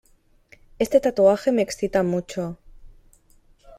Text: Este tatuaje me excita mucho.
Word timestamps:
Este 0.79 0.99
tatuaje 0.99 1.51
me 1.51 1.61
excita 1.61 2.01
mucho. 2.01 2.57